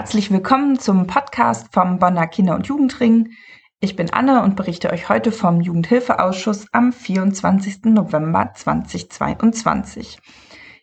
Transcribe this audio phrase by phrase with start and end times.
[0.00, 3.32] Herzlich willkommen zum Podcast vom Bonner Kinder- und Jugendring.
[3.80, 7.84] Ich bin Anne und berichte euch heute vom Jugendhilfeausschuss am 24.
[7.84, 10.18] November 2022.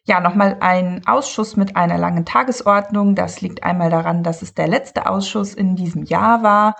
[0.03, 3.15] Ja, nochmal ein Ausschuss mit einer langen Tagesordnung.
[3.15, 6.75] Das liegt einmal daran, dass es der letzte Ausschuss in diesem Jahr war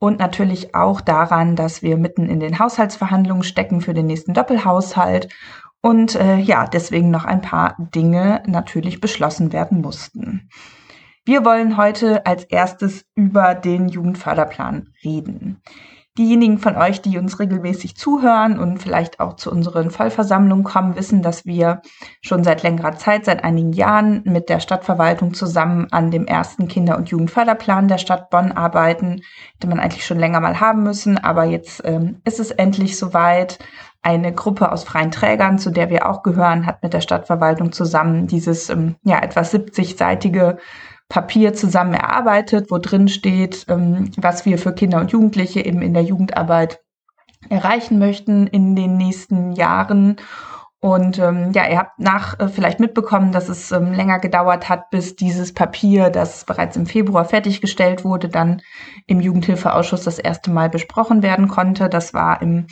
[0.00, 5.32] und natürlich auch daran, dass wir mitten in den Haushaltsverhandlungen stecken für den nächsten Doppelhaushalt
[5.82, 10.48] und äh, ja, deswegen noch ein paar Dinge natürlich beschlossen werden mussten.
[11.26, 15.60] Wir wollen heute als erstes über den Jugendförderplan reden.
[16.16, 21.22] Diejenigen von euch, die uns regelmäßig zuhören und vielleicht auch zu unseren Vollversammlungen kommen, wissen,
[21.22, 21.82] dass wir
[22.22, 26.96] schon seit längerer Zeit, seit einigen Jahren mit der Stadtverwaltung zusammen an dem ersten Kinder-
[26.96, 29.20] und Jugendförderplan der Stadt Bonn arbeiten.
[29.54, 33.58] Hätte man eigentlich schon länger mal haben müssen, aber jetzt ähm, ist es endlich soweit.
[34.00, 38.28] Eine Gruppe aus freien Trägern, zu der wir auch gehören, hat mit der Stadtverwaltung zusammen
[38.28, 40.58] dieses ähm, ja etwas 70-seitige
[41.08, 45.94] Papier zusammen erarbeitet, wo drin steht, ähm, was wir für Kinder und Jugendliche eben in
[45.94, 46.80] der Jugendarbeit
[47.48, 50.16] erreichen möchten in den nächsten Jahren.
[50.80, 54.90] Und ähm, ja, ihr habt nach äh, vielleicht mitbekommen, dass es ähm, länger gedauert hat,
[54.90, 58.60] bis dieses Papier, das bereits im Februar fertiggestellt wurde, dann
[59.06, 61.88] im Jugendhilfeausschuss das erste Mal besprochen werden konnte.
[61.88, 62.66] Das war im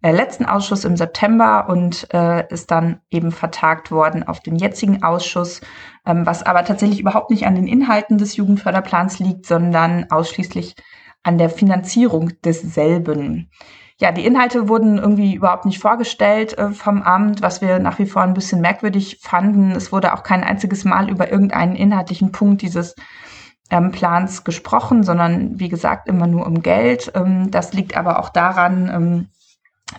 [0.00, 5.02] äh, letzten Ausschuss im September und äh, ist dann eben vertagt worden auf den jetzigen
[5.02, 5.60] Ausschuss,
[6.04, 10.76] was aber tatsächlich überhaupt nicht an den Inhalten des Jugendförderplans liegt, sondern ausschließlich
[11.22, 13.50] an der Finanzierung desselben.
[13.98, 18.06] Ja, die Inhalte wurden irgendwie überhaupt nicht vorgestellt äh, vom Amt, was wir nach wie
[18.06, 19.72] vor ein bisschen merkwürdig fanden.
[19.72, 22.94] Es wurde auch kein einziges Mal über irgendeinen inhaltlichen Punkt dieses
[23.70, 27.12] ähm, Plans gesprochen, sondern wie gesagt immer nur um Geld.
[27.14, 29.28] Ähm, das liegt aber auch daran, ähm,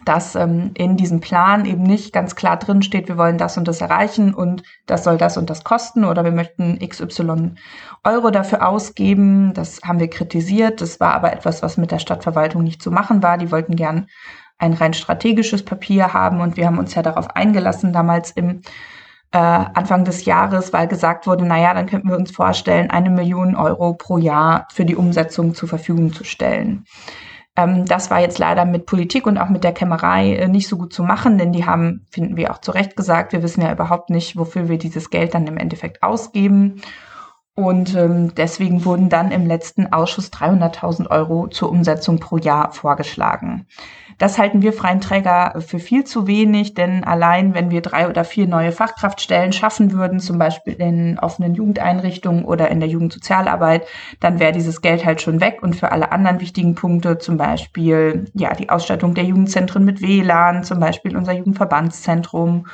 [0.06, 3.67] dass ähm, in diesem Plan eben nicht ganz klar drin steht, wir wollen das und
[3.67, 7.56] das erreichen und das soll das und das kosten oder wir möchten XY
[8.03, 9.53] Euro dafür ausgeben.
[9.53, 10.81] Das haben wir kritisiert.
[10.81, 13.38] Das war aber etwas, was mit der Stadtverwaltung nicht zu machen war.
[13.38, 14.08] Die wollten gern
[14.58, 18.61] ein rein strategisches Papier haben und wir haben uns ja darauf eingelassen, damals im
[19.32, 23.10] äh, Anfang des Jahres, weil gesagt wurde, na ja, dann könnten wir uns vorstellen, eine
[23.10, 26.86] Million Euro pro Jahr für die Umsetzung zur Verfügung zu stellen.
[27.61, 30.77] Ähm, das war jetzt leider mit Politik und auch mit der Kämmerei äh, nicht so
[30.77, 33.72] gut zu machen, denn die haben, finden wir auch zu Recht gesagt, wir wissen ja
[33.72, 36.82] überhaupt nicht, wofür wir dieses Geld dann im Endeffekt ausgeben.
[37.54, 43.67] Und ähm, deswegen wurden dann im letzten Ausschuss 300.000 Euro zur Umsetzung pro Jahr vorgeschlagen.
[44.17, 48.23] Das halten wir Freien Träger für viel zu wenig, denn allein wenn wir drei oder
[48.23, 53.86] vier neue Fachkraftstellen schaffen würden, zum Beispiel in offenen Jugendeinrichtungen oder in der Jugendsozialarbeit,
[54.20, 55.60] dann wäre dieses Geld halt schon weg.
[55.62, 60.64] Und für alle anderen wichtigen Punkte, zum Beispiel ja die Ausstattung der Jugendzentren mit WLAN,
[60.64, 62.68] zum Beispiel unser Jugendverbandszentrum,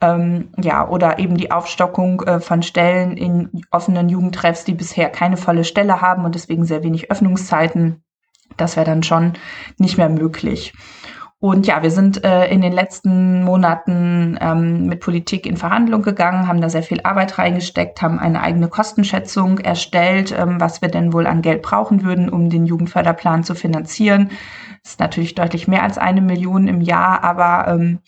[0.00, 5.36] ähm, ja, oder eben die Aufstockung äh, von Stellen in offenen Jugendtreffs, die bisher keine
[5.36, 8.04] volle Stelle haben und deswegen sehr wenig Öffnungszeiten
[8.56, 9.34] das wäre dann schon
[9.78, 10.72] nicht mehr möglich.
[11.40, 16.48] Und ja, wir sind äh, in den letzten Monaten ähm, mit Politik in Verhandlung gegangen,
[16.48, 21.12] haben da sehr viel Arbeit reingesteckt, haben eine eigene Kostenschätzung erstellt, ähm, was wir denn
[21.12, 24.30] wohl an Geld brauchen würden, um den Jugendförderplan zu finanzieren.
[24.84, 28.00] Das ist natürlich deutlich mehr als eine Million im Jahr, aber ähm,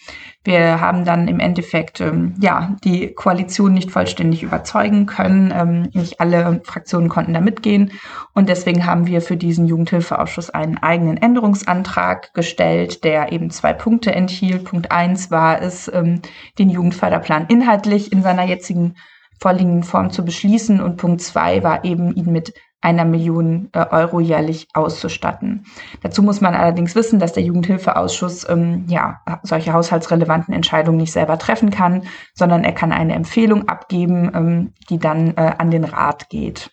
[0.45, 5.55] wir haben dann im Endeffekt ähm, ja die Koalition nicht vollständig überzeugen können.
[5.57, 7.93] Ähm, nicht alle Fraktionen konnten da mitgehen
[8.35, 14.15] und deswegen haben wir für diesen Jugendhilfeausschuss einen eigenen Änderungsantrag gestellt, der eben zwei Punkte
[14.15, 14.65] enthielt.
[14.65, 16.21] Punkt eins war es, ähm,
[16.59, 18.97] den Jugendförderplan inhaltlich in seiner jetzigen
[19.41, 22.53] vorliegenden Form zu beschließen und Punkt zwei war eben ihn mit
[22.87, 25.67] einer Million äh, Euro jährlich auszustatten.
[26.03, 31.37] Dazu muss man allerdings wissen, dass der Jugendhilfeausschuss ähm, ja solche haushaltsrelevanten Entscheidungen nicht selber
[31.37, 36.29] treffen kann, sondern er kann eine Empfehlung abgeben, ähm, die dann äh, an den Rat
[36.29, 36.71] geht.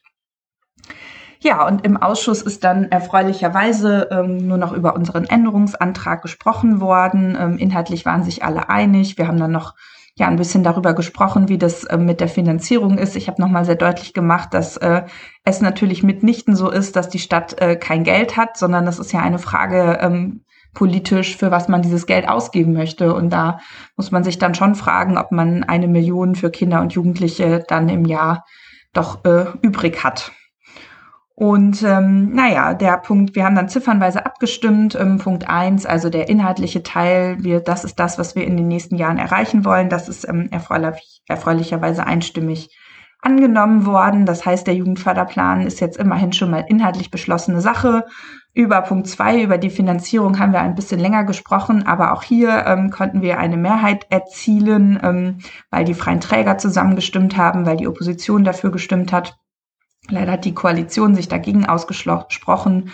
[1.40, 7.36] Ja, und im Ausschuss ist dann erfreulicherweise ähm, nur noch über unseren Änderungsantrag gesprochen worden.
[7.40, 9.18] Ähm, inhaltlich waren sich alle einig.
[9.18, 9.74] Wir haben dann noch
[10.16, 13.16] ja ein bisschen darüber gesprochen, wie das äh, mit der Finanzierung ist.
[13.16, 15.04] Ich habe nochmal sehr deutlich gemacht, dass äh,
[15.44, 19.12] es natürlich mitnichten so ist, dass die Stadt äh, kein Geld hat, sondern das ist
[19.12, 20.44] ja eine Frage ähm,
[20.74, 23.14] politisch, für was man dieses Geld ausgeben möchte.
[23.14, 23.60] Und da
[23.96, 27.90] muss man sich dann schon fragen, ob man eine Million für Kinder und Jugendliche dann
[27.90, 28.46] im Jahr
[28.94, 30.32] doch äh, übrig hat.
[31.36, 34.96] Und ähm, naja, der Punkt, wir haben dann ziffernweise abgestimmt.
[34.96, 38.68] Ähm, Punkt eins, also der inhaltliche Teil, wir, das ist das, was wir in den
[38.68, 39.90] nächsten Jahren erreichen wollen.
[39.90, 42.70] Das ist ähm, erfreulich, erfreulicherweise einstimmig
[43.24, 44.26] angenommen worden.
[44.26, 48.06] Das heißt, der Jugendförderplan ist jetzt immerhin schon mal inhaltlich beschlossene Sache.
[48.54, 52.66] Über Punkt zwei, über die Finanzierung haben wir ein bisschen länger gesprochen, aber auch hier
[52.68, 55.40] ähm, konnten wir eine Mehrheit erzielen, ähm,
[55.72, 59.36] weil die freien Träger zusammengestimmt haben, weil die Opposition dafür gestimmt hat.
[60.10, 62.92] Leider hat die Koalition sich dagegen ausgesprochen.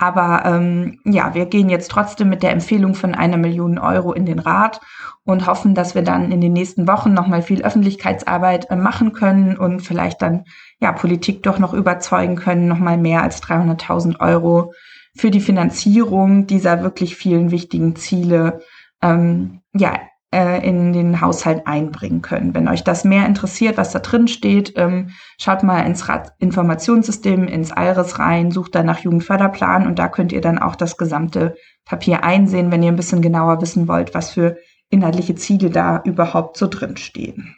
[0.00, 4.24] Aber ähm, ja, wir gehen jetzt trotzdem mit der Empfehlung von einer Million Euro in
[4.24, 4.80] den Rat
[5.24, 9.58] und hoffen, dass wir dann in den nächsten Wochen nochmal viel Öffentlichkeitsarbeit äh, machen können
[9.58, 10.44] und vielleicht dann
[10.80, 14.72] ja Politik doch noch überzeugen können, nochmal mehr als 300.000 Euro
[15.14, 18.60] für die Finanzierung dieser wirklich vielen wichtigen Ziele
[19.02, 19.98] ähm, ja
[20.32, 22.54] äh, in den Haushalt einbringen können.
[22.54, 26.04] Wenn euch das mehr interessiert, was da drin steht, ähm, schaut mal ins
[26.38, 30.96] Informationssystem, ins IRIS rein, sucht dann nach Jugendförderplan und da könnt ihr dann auch das
[30.96, 34.56] gesamte Papier einsehen, wenn ihr ein bisschen genauer wissen wollt, was für
[34.88, 37.56] inhaltliche Ziele da überhaupt so drin stehen.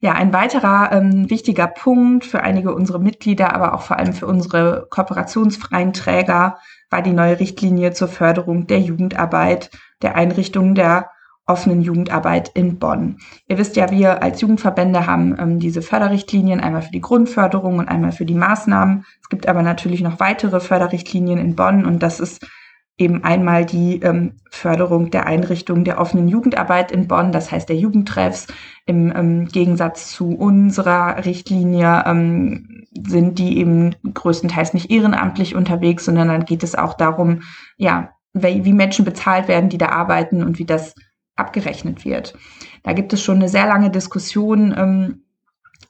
[0.00, 4.26] Ja, ein weiterer ähm, wichtiger Punkt für einige unserer Mitglieder, aber auch vor allem für
[4.26, 6.58] unsere kooperationsfreien Träger
[6.90, 9.70] war die neue Richtlinie zur Förderung der Jugendarbeit
[10.02, 11.10] der Einrichtungen der
[11.46, 13.18] offenen Jugendarbeit in Bonn.
[13.48, 17.88] Ihr wisst ja, wir als Jugendverbände haben ähm, diese Förderrichtlinien einmal für die Grundförderung und
[17.88, 19.04] einmal für die Maßnahmen.
[19.20, 22.46] Es gibt aber natürlich noch weitere Förderrichtlinien in Bonn und das ist
[22.96, 27.76] eben einmal die ähm, Förderung der Einrichtung der offenen Jugendarbeit in Bonn, das heißt der
[27.76, 28.46] Jugendtreffs.
[28.86, 36.28] Im ähm, Gegensatz zu unserer Richtlinie ähm, sind die eben größtenteils nicht ehrenamtlich unterwegs, sondern
[36.28, 37.42] dann geht es auch darum,
[37.76, 40.94] ja, wie Menschen bezahlt werden, die da arbeiten und wie das
[41.36, 42.34] abgerechnet wird.
[42.82, 45.24] Da gibt es schon eine sehr lange Diskussion ähm,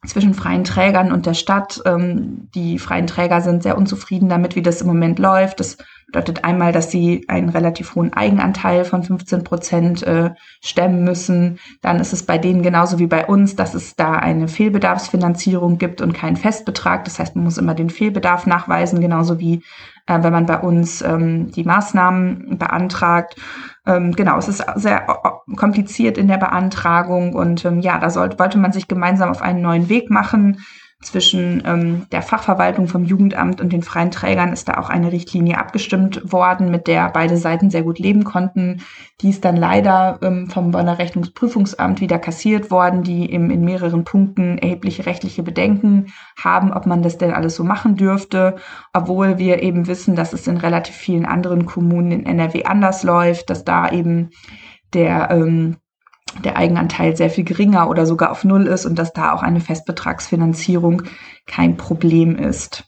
[0.06, 1.81] zwischen freien Trägern und der Stadt.
[1.87, 5.61] Ähm, die freien Träger sind sehr unzufrieden damit, wie das im Moment läuft.
[5.61, 10.31] Das bedeutet einmal, dass sie einen relativ hohen Eigenanteil von 15 Prozent äh,
[10.61, 11.58] stemmen müssen.
[11.81, 16.00] Dann ist es bei denen genauso wie bei uns, dass es da eine Fehlbedarfsfinanzierung gibt
[16.00, 17.05] und keinen Festbetrag.
[17.05, 19.62] Das heißt, man muss immer den Fehlbedarf nachweisen, genauso wie
[20.06, 23.37] äh, wenn man bei uns ähm, die Maßnahmen beantragt.
[23.87, 25.06] Ähm, genau, es ist sehr
[25.56, 29.62] kompliziert in der Beantragung und ähm, ja, da sollte, wollte man sich gemeinsam auf einen
[29.62, 30.59] neuen Weg machen
[31.05, 35.59] zwischen ähm, der Fachverwaltung vom Jugendamt und den freien Trägern ist da auch eine Richtlinie
[35.59, 38.83] abgestimmt worden, mit der beide Seiten sehr gut leben konnten.
[39.21, 44.05] Die ist dann leider ähm, vom Bonner Rechnungsprüfungsamt wieder kassiert worden, die eben in mehreren
[44.05, 46.06] Punkten erhebliche rechtliche Bedenken
[46.43, 48.56] haben, ob man das denn alles so machen dürfte,
[48.93, 53.51] obwohl wir eben wissen, dass es in relativ vielen anderen Kommunen in NRW anders läuft,
[53.51, 54.31] dass da eben
[54.93, 55.77] der ähm,
[56.43, 59.61] der Eigenanteil sehr viel geringer oder sogar auf Null ist und dass da auch eine
[59.61, 61.03] Festbetragsfinanzierung
[61.47, 62.85] kein Problem ist.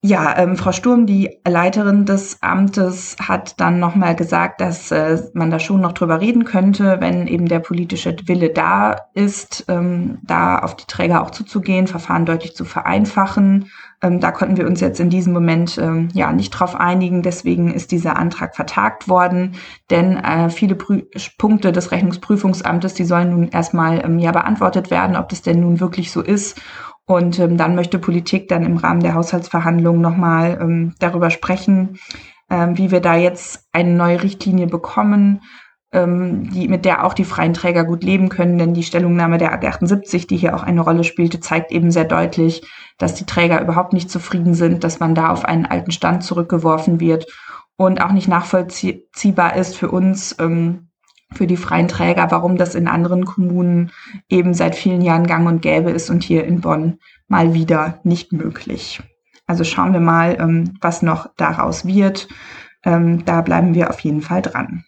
[0.00, 5.50] Ja, ähm, Frau Sturm, die Leiterin des Amtes, hat dann nochmal gesagt, dass äh, man
[5.50, 10.60] da schon noch drüber reden könnte, wenn eben der politische Wille da ist, ähm, da
[10.60, 13.70] auf die Träger auch zuzugehen, Verfahren deutlich zu vereinfachen.
[14.00, 17.22] Ähm, da konnten wir uns jetzt in diesem Moment ähm, ja nicht drauf einigen.
[17.22, 19.56] Deswegen ist dieser Antrag vertagt worden,
[19.90, 21.02] denn äh, viele Prü
[21.36, 25.80] Punkte des Rechnungsprüfungsamtes, die sollen nun erstmal ähm, ja beantwortet werden, ob das denn nun
[25.80, 26.60] wirklich so ist.
[27.06, 31.98] Und ähm, dann möchte Politik dann im Rahmen der Haushaltsverhandlungen nochmal ähm, darüber sprechen,
[32.50, 35.40] ähm, wie wir da jetzt eine neue Richtlinie bekommen,
[35.92, 38.58] ähm, die, mit der auch die freien Träger gut leben können.
[38.58, 42.04] Denn die Stellungnahme der AG 78, die hier auch eine Rolle spielte, zeigt eben sehr
[42.04, 42.62] deutlich,
[42.98, 47.00] dass die Träger überhaupt nicht zufrieden sind, dass man da auf einen alten Stand zurückgeworfen
[47.00, 47.26] wird
[47.76, 50.88] und auch nicht nachvollziehbar ist für uns, ähm,
[51.32, 53.90] für die freien Träger, warum das in anderen Kommunen
[54.28, 56.98] eben seit vielen Jahren gang und gäbe ist und hier in Bonn
[57.28, 59.00] mal wieder nicht möglich.
[59.46, 62.28] Also schauen wir mal, ähm, was noch daraus wird.
[62.84, 64.84] Ähm, da bleiben wir auf jeden Fall dran.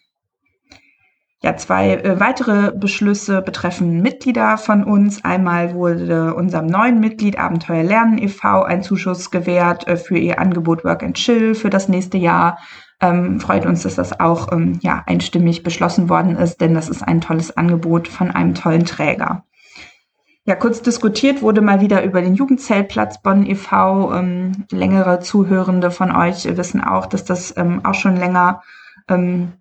[1.42, 5.24] Ja, zwei äh, weitere Beschlüsse betreffen Mitglieder von uns.
[5.24, 8.62] Einmal wurde unserem neuen Mitglied Abenteuer Lernen e.V.
[8.62, 12.58] ein Zuschuss gewährt äh, für ihr Angebot Work and Chill für das nächste Jahr
[13.00, 17.02] ähm, freut uns, dass das auch ähm, ja, einstimmig beschlossen worden ist, denn das ist
[17.02, 19.44] ein tolles Angebot von einem tollen Träger.
[20.44, 24.14] Ja, kurz diskutiert wurde mal wieder über den Jugendzeltplatz Bonn e.V.
[24.14, 28.62] Ähm, längere Zuhörende von euch wissen auch, dass das ähm, auch schon länger
[29.08, 29.52] ähm,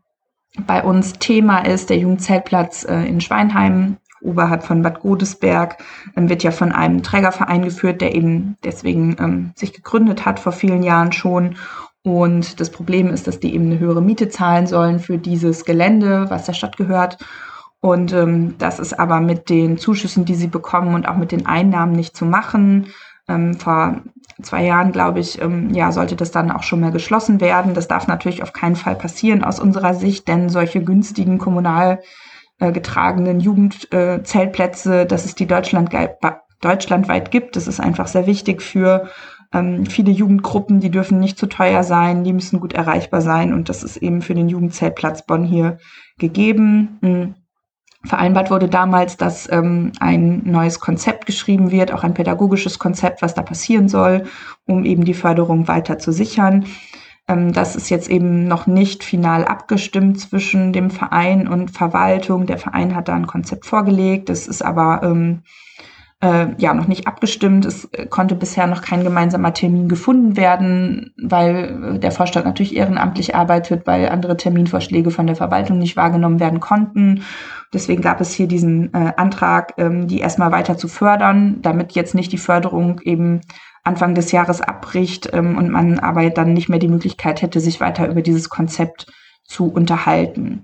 [0.66, 1.90] bei uns Thema ist.
[1.90, 5.78] Der Jugendzeltplatz äh, in Schweinheim oberhalb von Bad Godesberg
[6.16, 10.52] ähm, wird ja von einem Trägerverein geführt, der eben deswegen ähm, sich gegründet hat vor
[10.52, 11.56] vielen Jahren schon
[12.04, 16.30] und das Problem ist, dass die eben eine höhere Miete zahlen sollen für dieses Gelände,
[16.30, 17.18] was der Stadt gehört.
[17.82, 21.46] Und ähm, das ist aber mit den Zuschüssen, die sie bekommen und auch mit den
[21.46, 22.88] Einnahmen nicht zu machen.
[23.30, 24.02] Ähm, vor
[24.42, 27.74] zwei Jahren, glaube ich, ähm, ja, sollte das dann auch schon mal geschlossen werden.
[27.74, 32.00] Das darf natürlich auf keinen Fall passieren aus unserer Sicht, denn solche günstigen kommunal
[32.60, 35.92] äh, getragenen Jugendzeltplätze, äh, dass es die Deutschland
[36.62, 39.10] deutschlandweit gibt, das ist einfach sehr wichtig für
[39.54, 43.70] ähm, viele Jugendgruppen, die dürfen nicht zu teuer sein, die müssen gut erreichbar sein und
[43.70, 45.78] das ist eben für den Jugendzeltplatz Bonn hier
[46.18, 47.36] gegeben.
[48.06, 53.34] Vereinbart wurde damals, dass ähm, ein neues Konzept geschrieben wird, auch ein pädagogisches Konzept, was
[53.34, 54.24] da passieren soll,
[54.66, 56.66] um eben die Förderung weiter zu sichern.
[57.28, 62.46] Ähm, das ist jetzt eben noch nicht final abgestimmt zwischen dem Verein und Verwaltung.
[62.46, 64.30] Der Verein hat da ein Konzept vorgelegt.
[64.30, 65.44] Das ist aber ähm,
[66.22, 67.66] äh, ja noch nicht abgestimmt.
[67.66, 72.76] Es äh, konnte bisher noch kein gemeinsamer Termin gefunden werden, weil äh, der Vorstand natürlich
[72.76, 77.24] ehrenamtlich arbeitet, weil andere Terminvorschläge von der Verwaltung nicht wahrgenommen werden konnten.
[77.74, 82.16] Deswegen gab es hier diesen äh, Antrag, ähm, die erstmal weiter zu fördern, damit jetzt
[82.16, 83.42] nicht die Förderung eben
[83.84, 87.80] Anfang des Jahres abbricht ähm, und man aber dann nicht mehr die Möglichkeit hätte, sich
[87.80, 89.08] weiter über dieses Konzept
[89.46, 90.64] zu unterhalten.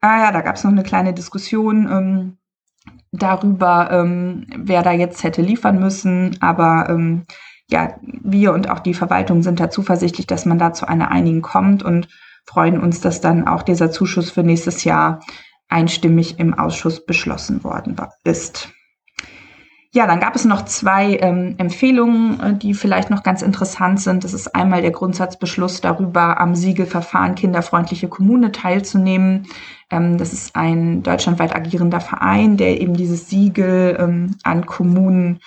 [0.00, 1.88] Ah ja, da gab es noch eine kleine Diskussion.
[1.90, 2.36] Ähm,
[3.12, 6.36] darüber, ähm, wer da jetzt hätte liefern müssen.
[6.40, 7.24] Aber ähm,
[7.68, 11.42] ja, wir und auch die Verwaltung sind da zuversichtlich, dass man da zu einer Einigung
[11.42, 12.08] kommt und
[12.46, 15.20] freuen uns, dass dann auch dieser Zuschuss für nächstes Jahr
[15.68, 18.70] einstimmig im Ausschuss beschlossen worden ist.
[19.92, 24.22] Ja, dann gab es noch zwei ähm, Empfehlungen, äh, die vielleicht noch ganz interessant sind.
[24.22, 29.48] Das ist einmal der Grundsatzbeschluss darüber, am Siegelverfahren kinderfreundliche Kommune teilzunehmen.
[29.90, 35.40] Ähm, das ist ein deutschlandweit agierender Verein, der eben dieses Siegel ähm, an Kommunen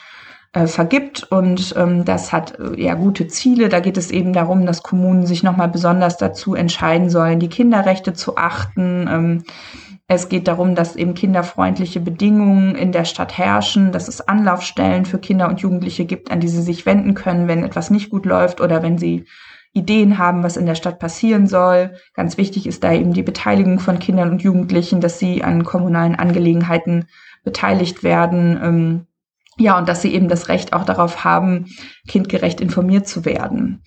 [0.52, 3.70] äh, vergibt und ähm, das hat äh, ja gute Ziele.
[3.70, 8.14] Da geht es eben darum, dass Kommunen sich nochmal besonders dazu entscheiden sollen, die Kinderrechte
[8.14, 9.44] zu achten ähm,
[10.14, 15.20] es geht darum, dass eben kinderfreundliche Bedingungen in der Stadt herrschen, dass es Anlaufstellen für
[15.20, 18.62] Kinder und Jugendliche gibt, an die sie sich wenden können, wenn etwas nicht gut läuft
[18.62, 19.26] oder wenn sie
[19.74, 21.96] Ideen haben, was in der Stadt passieren soll.
[22.14, 26.16] Ganz wichtig ist da eben die Beteiligung von Kindern und Jugendlichen, dass sie an kommunalen
[26.16, 27.08] Angelegenheiten
[27.44, 28.60] beteiligt werden.
[28.64, 29.08] Ähm,
[29.58, 31.66] ja, und dass sie eben das Recht auch darauf haben,
[32.08, 33.84] kindgerecht informiert zu werden.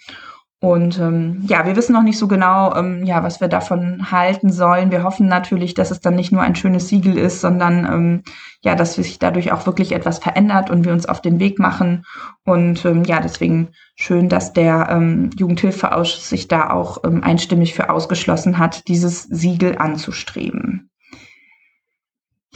[0.61, 4.51] Und ähm, ja, wir wissen noch nicht so genau, ähm, ja, was wir davon halten
[4.51, 4.91] sollen.
[4.91, 8.23] Wir hoffen natürlich, dass es dann nicht nur ein schönes Siegel ist, sondern ähm,
[8.63, 12.07] ja, dass sich dadurch auch wirklich etwas verändert und wir uns auf den Weg machen.
[12.45, 17.91] Und ähm, ja, deswegen schön, dass der ähm, Jugendhilfeausschuss sich da auch ähm, einstimmig für
[17.91, 20.89] ausgeschlossen hat, dieses Siegel anzustreben.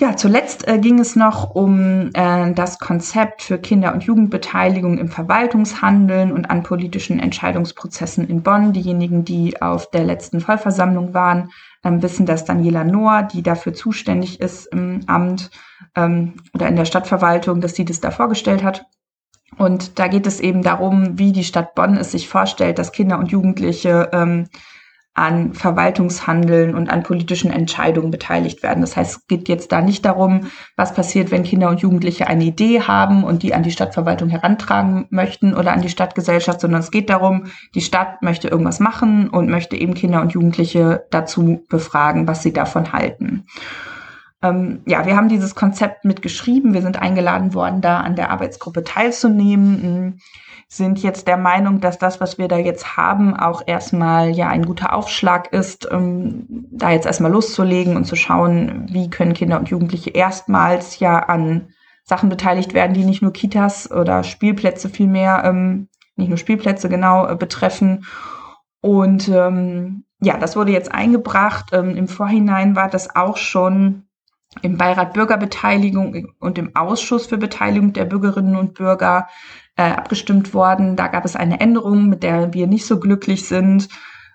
[0.00, 5.10] Ja, zuletzt äh, ging es noch um äh, das Konzept für Kinder- und Jugendbeteiligung im
[5.10, 8.72] Verwaltungshandeln und an politischen Entscheidungsprozessen in Bonn.
[8.72, 11.50] Diejenigen, die auf der letzten Vollversammlung waren,
[11.84, 15.50] ähm, wissen, dass Daniela Nohr, die dafür zuständig ist im Amt
[15.94, 18.86] ähm, oder in der Stadtverwaltung, dass sie das da vorgestellt hat.
[19.58, 23.18] Und da geht es eben darum, wie die Stadt Bonn es sich vorstellt, dass Kinder
[23.18, 24.46] und Jugendliche ähm,
[25.14, 28.80] an Verwaltungshandeln und an politischen Entscheidungen beteiligt werden.
[28.80, 32.44] Das heißt, es geht jetzt da nicht darum, was passiert, wenn Kinder und Jugendliche eine
[32.44, 36.92] Idee haben und die an die Stadtverwaltung herantragen möchten oder an die Stadtgesellschaft, sondern es
[36.92, 42.28] geht darum, die Stadt möchte irgendwas machen und möchte eben Kinder und Jugendliche dazu befragen,
[42.28, 43.46] was sie davon halten.
[44.42, 46.72] Ähm, ja, wir haben dieses Konzept mitgeschrieben.
[46.72, 50.20] Wir sind eingeladen worden, da an der Arbeitsgruppe teilzunehmen
[50.72, 54.64] sind jetzt der Meinung, dass das, was wir da jetzt haben, auch erstmal ja ein
[54.64, 59.68] guter Aufschlag ist, ähm, da jetzt erstmal loszulegen und zu schauen, wie können Kinder und
[59.68, 61.70] Jugendliche erstmals ja an
[62.04, 67.26] Sachen beteiligt werden, die nicht nur Kitas oder Spielplätze vielmehr, ähm, nicht nur Spielplätze genau
[67.26, 68.04] äh, betreffen.
[68.80, 71.70] Und ähm, ja, das wurde jetzt eingebracht.
[71.72, 74.04] Ähm, Im Vorhinein war das auch schon
[74.62, 79.28] im Beirat Bürgerbeteiligung und im Ausschuss für Beteiligung der Bürgerinnen und Bürger
[79.76, 80.96] äh, abgestimmt worden.
[80.96, 83.88] Da gab es eine Änderung, mit der wir nicht so glücklich sind.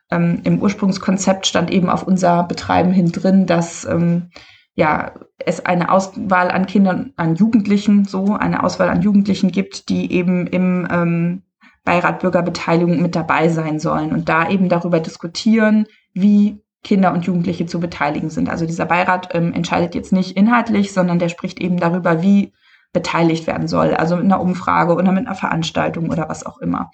[0.10, 4.30] Ähm, Im Ursprungskonzept stand eben auf unser Betreiben hin drin, dass ähm,
[4.76, 10.12] ja, es eine Auswahl an Kindern, an Jugendlichen, so eine Auswahl an Jugendlichen gibt, die
[10.12, 11.44] eben im ähm,
[11.84, 17.66] Beirat Bürgerbeteiligung mit dabei sein sollen und da eben darüber diskutieren, wie Kinder und Jugendliche
[17.66, 18.48] zu beteiligen sind.
[18.48, 22.54] Also dieser Beirat ähm, entscheidet jetzt nicht inhaltlich, sondern der spricht eben darüber, wie
[22.94, 23.94] beteiligt werden soll.
[23.96, 26.92] Also mit einer Umfrage oder mit einer Veranstaltung oder was auch immer.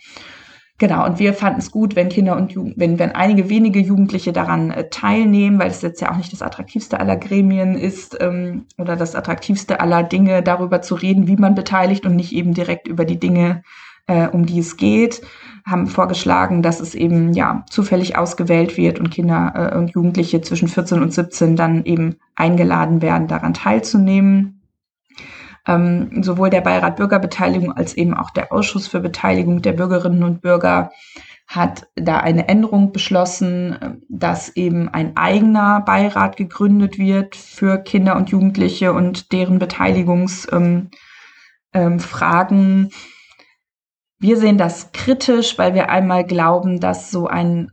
[0.79, 4.33] Genau, und wir fanden es gut, wenn Kinder und Jugend, wenn, wenn einige wenige Jugendliche
[4.33, 8.65] daran äh, teilnehmen, weil es jetzt ja auch nicht das attraktivste aller Gremien ist ähm,
[8.79, 12.87] oder das attraktivste aller Dinge, darüber zu reden, wie man beteiligt und nicht eben direkt
[12.87, 13.61] über die Dinge,
[14.07, 15.21] äh, um die es geht,
[15.65, 20.67] haben vorgeschlagen, dass es eben ja zufällig ausgewählt wird und Kinder äh, und Jugendliche zwischen
[20.67, 24.61] 14 und 17 dann eben eingeladen werden, daran teilzunehmen.
[25.67, 30.41] Ähm, sowohl der Beirat Bürgerbeteiligung als eben auch der Ausschuss für Beteiligung der Bürgerinnen und
[30.41, 30.89] Bürger
[31.45, 38.29] hat da eine Änderung beschlossen, dass eben ein eigener Beirat gegründet wird für Kinder und
[38.29, 40.89] Jugendliche und deren Beteiligungsfragen.
[41.73, 42.89] Ähm, ähm,
[44.21, 47.71] wir sehen das kritisch, weil wir einmal glauben, dass so ein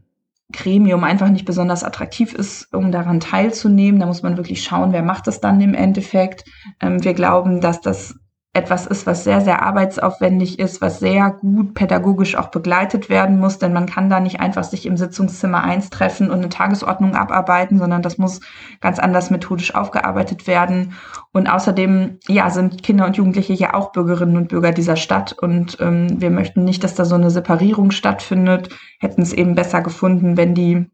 [0.51, 4.01] Gremium einfach nicht besonders attraktiv ist, um daran teilzunehmen.
[4.01, 6.45] Da muss man wirklich schauen, wer macht das dann im Endeffekt.
[6.81, 8.19] Ähm, wir glauben, dass das
[8.55, 13.59] etwas ist, was sehr, sehr arbeitsaufwendig ist, was sehr gut pädagogisch auch begleitet werden muss,
[13.59, 17.79] denn man kann da nicht einfach sich im Sitzungszimmer eins treffen und eine Tagesordnung abarbeiten,
[17.79, 18.41] sondern das muss
[18.81, 20.95] ganz anders methodisch aufgearbeitet werden.
[21.33, 25.77] Und außerdem, ja, sind Kinder und Jugendliche ja auch Bürgerinnen und Bürger dieser Stadt und
[25.81, 30.37] ähm, wir möchten nicht, dass da so eine Separierung stattfindet, hätten es eben besser gefunden,
[30.37, 30.91] wenn die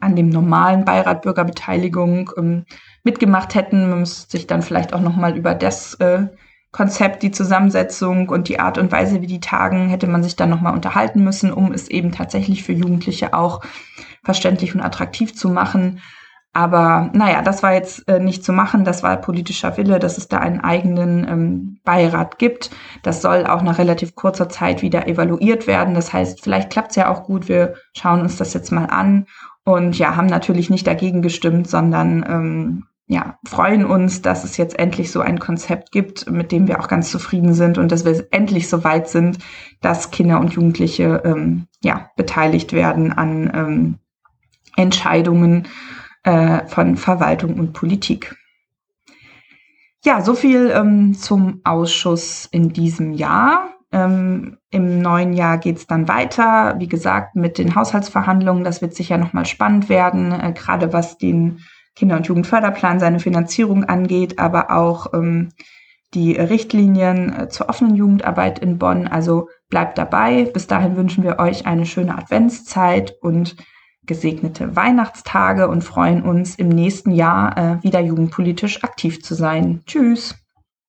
[0.00, 2.64] an dem normalen Beirat Bürgerbeteiligung ähm,
[3.04, 3.90] mitgemacht hätten.
[3.90, 6.28] Man müsste sich dann vielleicht auch nochmal über das äh,
[6.70, 10.50] Konzept, die Zusammensetzung und die Art und Weise, wie die tagen, hätte man sich dann
[10.50, 13.62] nochmal unterhalten müssen, um es eben tatsächlich für Jugendliche auch
[14.22, 16.00] verständlich und attraktiv zu machen.
[16.52, 18.84] Aber naja, das war jetzt äh, nicht zu machen.
[18.84, 22.70] Das war politischer Wille, dass es da einen eigenen ähm, Beirat gibt.
[23.02, 25.94] Das soll auch nach relativ kurzer Zeit wieder evaluiert werden.
[25.94, 27.48] Das heißt, vielleicht klappt es ja auch gut.
[27.48, 29.26] Wir schauen uns das jetzt mal an
[29.64, 34.78] und ja, haben natürlich nicht dagegen gestimmt, sondern ähm, ja, freuen uns, dass es jetzt
[34.78, 38.26] endlich so ein Konzept gibt, mit dem wir auch ganz zufrieden sind und dass wir
[38.30, 39.38] endlich so weit sind,
[39.80, 43.98] dass Kinder und Jugendliche ähm, ja, beteiligt werden an ähm,
[44.76, 45.68] Entscheidungen
[46.22, 48.36] äh, von Verwaltung und Politik.
[50.04, 53.70] Ja, so viel ähm, zum Ausschuss in diesem Jahr.
[53.90, 58.64] Ähm, Im neuen Jahr geht's dann weiter, wie gesagt, mit den Haushaltsverhandlungen.
[58.64, 61.60] Das wird sicher nochmal spannend werden, äh, gerade was den
[61.98, 65.50] Kinder- und Jugendförderplan seine Finanzierung angeht, aber auch ähm,
[66.14, 69.08] die Richtlinien äh, zur offenen Jugendarbeit in Bonn.
[69.08, 70.44] Also bleibt dabei.
[70.44, 73.56] Bis dahin wünschen wir euch eine schöne Adventszeit und
[74.06, 79.82] gesegnete Weihnachtstage und freuen uns im nächsten Jahr äh, wieder jugendpolitisch aktiv zu sein.
[79.84, 80.36] Tschüss.